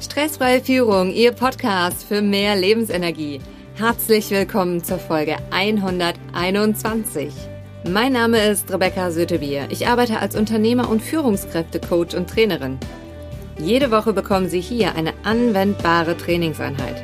Stressfreie 0.00 0.60
Führung, 0.60 1.12
Ihr 1.12 1.32
Podcast 1.32 2.04
für 2.04 2.20
mehr 2.20 2.56
Lebensenergie. 2.56 3.40
Herzlich 3.76 4.30
willkommen 4.30 4.82
zur 4.82 4.98
Folge 4.98 5.36
121. 5.50 7.32
Mein 7.88 8.12
Name 8.12 8.38
ist 8.46 8.72
Rebecca 8.72 9.10
Sötebier. 9.10 9.66
Ich 9.70 9.86
arbeite 9.86 10.18
als 10.18 10.36
Unternehmer 10.36 10.88
und 10.88 11.02
Führungskräftecoach 11.02 12.14
und 12.16 12.28
Trainerin. 12.28 12.78
Jede 13.58 13.90
Woche 13.90 14.12
bekommen 14.12 14.48
Sie 14.48 14.60
hier 14.60 14.94
eine 14.94 15.14
anwendbare 15.22 16.16
Trainingseinheit. 16.16 17.02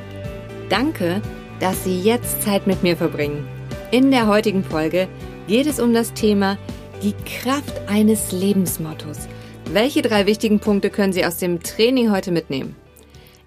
Danke, 0.68 1.22
dass 1.60 1.84
Sie 1.84 2.00
jetzt 2.00 2.42
Zeit 2.42 2.66
mit 2.66 2.82
mir 2.82 2.96
verbringen. 2.96 3.48
In 3.90 4.10
der 4.10 4.26
heutigen 4.26 4.64
Folge 4.64 5.08
geht 5.46 5.66
es 5.66 5.80
um 5.80 5.94
das 5.94 6.12
Thema 6.12 6.58
die 7.02 7.14
Kraft 7.24 7.80
eines 7.88 8.32
Lebensmottos. 8.32 9.28
Welche 9.72 10.02
drei 10.02 10.26
wichtigen 10.26 10.58
Punkte 10.58 10.90
können 10.90 11.12
Sie 11.12 11.24
aus 11.24 11.36
dem 11.36 11.62
Training 11.62 12.10
heute 12.10 12.32
mitnehmen? 12.32 12.74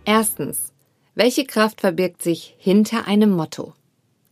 Erstens. 0.06 0.72
Welche 1.16 1.44
Kraft 1.44 1.82
verbirgt 1.82 2.22
sich 2.22 2.56
hinter 2.58 3.08
einem 3.08 3.32
Motto? 3.32 3.74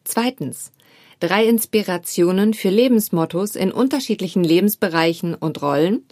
Zweitens. 0.06 0.72
Drei 1.20 1.46
Inspirationen 1.46 2.54
für 2.54 2.70
Lebensmottos 2.70 3.58
in 3.58 3.74
unterschiedlichen 3.74 4.42
Lebensbereichen 4.42 5.36
und 5.36 5.62
Rollen. 5.62 6.06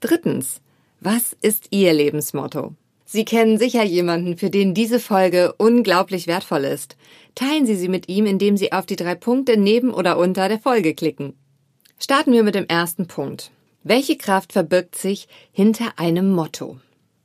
Drittens. 0.00 0.60
Was 0.98 1.36
ist 1.40 1.68
Ihr 1.70 1.92
Lebensmotto? 1.92 2.74
Sie 3.04 3.24
kennen 3.24 3.56
sicher 3.56 3.84
jemanden, 3.84 4.36
für 4.36 4.50
den 4.50 4.74
diese 4.74 4.98
Folge 4.98 5.54
unglaublich 5.58 6.26
wertvoll 6.26 6.64
ist. 6.64 6.96
Teilen 7.36 7.66
Sie 7.66 7.76
sie 7.76 7.88
mit 7.88 8.08
ihm, 8.08 8.26
indem 8.26 8.56
Sie 8.56 8.72
auf 8.72 8.84
die 8.84 8.96
drei 8.96 9.14
Punkte 9.14 9.56
neben 9.56 9.94
oder 9.94 10.18
unter 10.18 10.48
der 10.48 10.58
Folge 10.58 10.92
klicken. 10.92 11.34
Starten 12.00 12.32
wir 12.32 12.42
mit 12.42 12.56
dem 12.56 12.66
ersten 12.66 13.06
Punkt. 13.06 13.52
Welche 13.86 14.16
Kraft 14.16 14.54
verbirgt 14.54 14.96
sich 14.96 15.28
hinter 15.52 15.98
einem 15.98 16.30
Motto? 16.30 16.78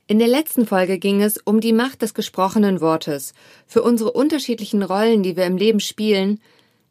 In 0.06 0.18
der 0.18 0.28
letzten 0.28 0.66
Folge 0.66 0.98
ging 0.98 1.22
es 1.22 1.38
um 1.38 1.62
die 1.62 1.72
Macht 1.72 2.02
des 2.02 2.12
gesprochenen 2.12 2.82
Wortes. 2.82 3.32
Für 3.66 3.82
unsere 3.82 4.12
unterschiedlichen 4.12 4.82
Rollen, 4.82 5.22
die 5.22 5.38
wir 5.38 5.46
im 5.46 5.56
Leben 5.56 5.80
spielen, 5.80 6.38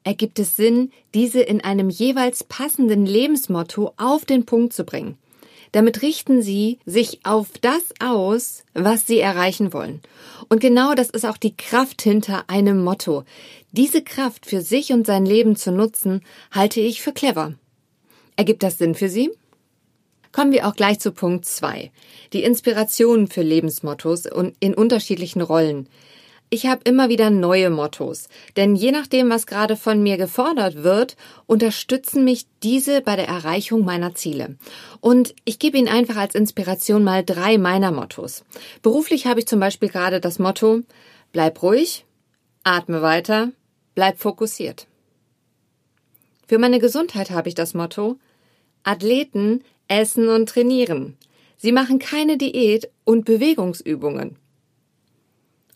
ergibt 0.03 0.39
es 0.39 0.55
Sinn, 0.55 0.91
diese 1.13 1.41
in 1.41 1.63
einem 1.63 1.91
jeweils 1.91 2.43
passenden 2.43 3.05
Lebensmotto 3.05 3.93
auf 3.97 4.25
den 4.25 4.47
Punkt 4.47 4.73
zu 4.73 4.85
bringen. 4.85 5.19
Damit 5.71 6.01
richten 6.01 6.41
Sie 6.41 6.79
sich 6.87 7.19
auf 7.23 7.49
das 7.61 7.93
aus, 7.99 8.63
was 8.73 9.05
Sie 9.05 9.19
erreichen 9.19 9.71
wollen. 9.71 10.01
Und 10.49 10.61
genau 10.61 10.95
das 10.95 11.11
ist 11.11 11.27
auch 11.27 11.37
die 11.37 11.55
Kraft 11.55 12.01
hinter 12.01 12.45
einem 12.47 12.83
Motto. 12.83 13.23
Diese 13.71 14.01
Kraft 14.01 14.47
für 14.47 14.61
sich 14.61 14.93
und 14.93 15.05
sein 15.05 15.27
Leben 15.27 15.55
zu 15.55 15.71
nutzen, 15.71 16.21
halte 16.49 16.79
ich 16.79 17.03
für 17.03 17.11
clever. 17.11 17.53
Ergibt 18.35 18.63
das 18.63 18.79
Sinn 18.79 18.95
für 18.95 19.09
Sie? 19.09 19.29
Kommen 20.31 20.51
wir 20.51 20.67
auch 20.67 20.75
gleich 20.75 20.99
zu 20.99 21.11
Punkt 21.11 21.45
zwei: 21.45 21.91
Die 22.33 22.43
Inspiration 22.43 23.27
für 23.27 23.41
Lebensmottos 23.41 24.25
und 24.25 24.55
in 24.59 24.73
unterschiedlichen 24.73 25.41
Rollen. 25.41 25.87
Ich 26.51 26.65
habe 26.65 26.81
immer 26.85 27.09
wieder 27.09 27.29
neue 27.29 27.69
Mottos, 27.69 28.27
denn 28.57 28.75
je 28.75 28.91
nachdem, 28.91 29.29
was 29.29 29.45
gerade 29.45 29.75
von 29.75 30.01
mir 30.01 30.17
gefordert 30.17 30.81
wird, 30.81 31.15
unterstützen 31.45 32.23
mich 32.23 32.47
diese 32.63 33.01
bei 33.01 33.15
der 33.15 33.27
Erreichung 33.27 33.85
meiner 33.85 34.15
Ziele. 34.15 34.55
Und 34.99 35.35
ich 35.45 35.59
gebe 35.59 35.77
Ihnen 35.77 35.87
einfach 35.87 36.15
als 36.15 36.33
Inspiration 36.33 37.03
mal 37.03 37.23
drei 37.23 37.59
meiner 37.59 37.91
Mottos. 37.91 38.43
Beruflich 38.81 39.27
habe 39.27 39.41
ich 39.41 39.47
zum 39.47 39.59
Beispiel 39.59 39.89
gerade 39.89 40.19
das 40.19 40.39
Motto, 40.39 40.81
bleib 41.33 41.61
ruhig, 41.61 42.05
atme 42.63 43.03
weiter, 43.03 43.51
bleib 43.93 44.17
fokussiert. 44.17 44.87
Für 46.47 46.57
meine 46.57 46.79
Gesundheit 46.79 47.29
habe 47.29 47.49
ich 47.49 47.53
das 47.53 47.75
Motto, 47.75 48.17
Athleten 48.81 49.63
essen 49.89 50.29
und 50.29 50.47
trainieren. 50.47 51.17
Sie 51.57 51.73
machen 51.73 51.99
keine 51.99 52.37
Diät 52.37 52.89
und 53.03 53.25
Bewegungsübungen. 53.25 54.37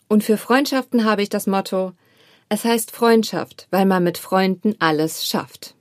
Und 0.08 0.24
für 0.24 0.38
Freundschaften 0.38 1.04
habe 1.04 1.22
ich 1.22 1.28
das 1.28 1.46
Motto, 1.46 1.92
es 2.48 2.64
heißt 2.64 2.90
Freundschaft, 2.90 3.66
weil 3.70 3.84
man 3.84 4.02
mit 4.02 4.16
Freunden 4.16 4.74
alles 4.78 5.26
schafft. 5.26 5.74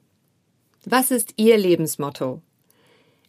Was 0.85 1.11
ist 1.11 1.33
Ihr 1.37 1.57
Lebensmotto? 1.57 2.41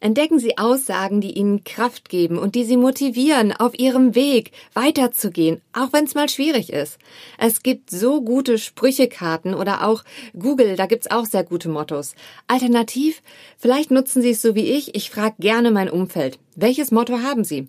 Entdecken 0.04 0.38
Sie 0.38 0.58
Aussagen, 0.58 1.22
die 1.22 1.32
Ihnen 1.32 1.64
Kraft 1.64 2.10
geben 2.10 2.36
und 2.36 2.56
die 2.56 2.64
Sie 2.64 2.76
motivieren, 2.76 3.52
auf 3.52 3.78
Ihrem 3.78 4.14
Weg 4.14 4.52
weiterzugehen, 4.74 5.62
auch 5.72 5.94
wenn 5.94 6.04
es 6.04 6.14
mal 6.14 6.28
schwierig 6.28 6.70
ist. 6.70 6.98
Es 7.38 7.62
gibt 7.62 7.88
so 7.88 8.20
gute 8.20 8.58
Sprüchekarten 8.58 9.54
oder 9.54 9.88
auch 9.88 10.04
Google, 10.38 10.76
da 10.76 10.84
gibt's 10.84 11.10
auch 11.10 11.24
sehr 11.24 11.42
gute 11.42 11.70
Mottos. 11.70 12.16
Alternativ, 12.48 13.22
vielleicht 13.56 13.90
nutzen 13.90 14.20
Sie 14.20 14.32
es 14.32 14.42
so 14.42 14.54
wie 14.54 14.72
ich, 14.72 14.94
ich 14.94 15.08
frage 15.08 15.36
gerne 15.38 15.70
mein 15.70 15.88
Umfeld. 15.88 16.38
Welches 16.54 16.90
Motto 16.90 17.20
haben 17.20 17.42
Sie? 17.42 17.68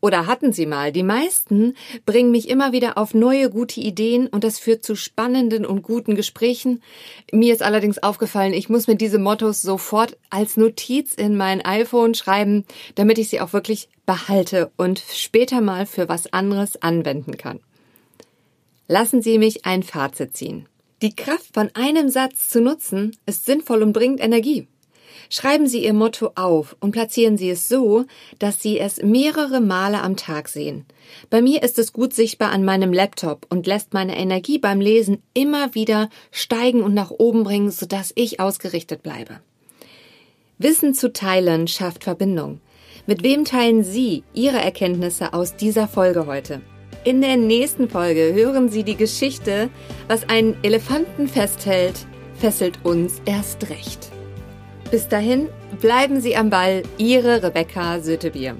Oder 0.00 0.26
hatten 0.26 0.52
sie 0.52 0.66
mal. 0.66 0.92
Die 0.92 1.02
meisten 1.02 1.74
bringen 2.06 2.30
mich 2.30 2.48
immer 2.48 2.72
wieder 2.72 2.96
auf 2.98 3.14
neue 3.14 3.50
gute 3.50 3.80
Ideen 3.80 4.28
und 4.28 4.44
das 4.44 4.58
führt 4.58 4.84
zu 4.84 4.94
spannenden 4.94 5.66
und 5.66 5.82
guten 5.82 6.14
Gesprächen. 6.14 6.82
Mir 7.32 7.52
ist 7.52 7.62
allerdings 7.62 8.00
aufgefallen, 8.00 8.52
ich 8.52 8.68
muss 8.68 8.86
mir 8.86 8.94
diese 8.94 9.18
Mottos 9.18 9.60
sofort 9.60 10.16
als 10.30 10.56
Notiz 10.56 11.14
in 11.14 11.36
mein 11.36 11.64
iPhone 11.64 12.14
schreiben, 12.14 12.64
damit 12.94 13.18
ich 13.18 13.28
sie 13.28 13.40
auch 13.40 13.52
wirklich 13.52 13.88
behalte 14.06 14.70
und 14.76 15.02
später 15.12 15.60
mal 15.60 15.84
für 15.84 16.08
was 16.08 16.32
anderes 16.32 16.80
anwenden 16.80 17.36
kann. 17.36 17.58
Lassen 18.86 19.20
Sie 19.20 19.38
mich 19.38 19.66
ein 19.66 19.82
Fazit 19.82 20.36
ziehen. 20.36 20.66
Die 21.02 21.14
Kraft 21.14 21.54
von 21.54 21.70
einem 21.74 22.08
Satz 22.08 22.48
zu 22.48 22.60
nutzen 22.60 23.16
ist 23.26 23.44
sinnvoll 23.46 23.82
und 23.82 23.92
bringt 23.92 24.20
Energie. 24.20 24.66
Schreiben 25.30 25.66
Sie 25.66 25.84
Ihr 25.84 25.92
Motto 25.92 26.30
auf 26.36 26.74
und 26.80 26.92
platzieren 26.92 27.36
Sie 27.36 27.50
es 27.50 27.68
so, 27.68 28.06
dass 28.38 28.62
Sie 28.62 28.78
es 28.78 29.02
mehrere 29.02 29.60
Male 29.60 30.02
am 30.02 30.16
Tag 30.16 30.48
sehen. 30.48 30.86
Bei 31.28 31.42
mir 31.42 31.62
ist 31.62 31.78
es 31.78 31.92
gut 31.92 32.14
sichtbar 32.14 32.50
an 32.50 32.64
meinem 32.64 32.92
Laptop 32.92 33.46
und 33.50 33.66
lässt 33.66 33.92
meine 33.92 34.16
Energie 34.16 34.58
beim 34.58 34.80
Lesen 34.80 35.22
immer 35.34 35.74
wieder 35.74 36.08
steigen 36.30 36.82
und 36.82 36.94
nach 36.94 37.10
oben 37.10 37.44
bringen, 37.44 37.70
sodass 37.70 38.12
ich 38.14 38.40
ausgerichtet 38.40 39.02
bleibe. 39.02 39.40
Wissen 40.56 40.94
zu 40.94 41.12
teilen 41.12 41.68
schafft 41.68 42.04
Verbindung. 42.04 42.60
Mit 43.06 43.22
wem 43.22 43.44
teilen 43.44 43.84
Sie 43.84 44.24
Ihre 44.34 44.58
Erkenntnisse 44.58 45.34
aus 45.34 45.56
dieser 45.56 45.88
Folge 45.88 46.26
heute? 46.26 46.62
In 47.04 47.20
der 47.20 47.36
nächsten 47.36 47.88
Folge 47.88 48.32
hören 48.34 48.68
Sie 48.70 48.82
die 48.82 48.96
Geschichte, 48.96 49.70
was 50.08 50.28
einen 50.28 50.56
Elefanten 50.62 51.28
festhält, 51.28 52.06
fesselt 52.34 52.84
uns 52.84 53.22
erst 53.24 53.70
recht. 53.70 54.10
Bis 54.90 55.06
dahin, 55.06 55.50
bleiben 55.82 56.18
Sie 56.22 56.34
am 56.34 56.48
Ball, 56.48 56.82
Ihre 56.96 57.42
Rebecca 57.42 58.00
Sötebier. 58.00 58.56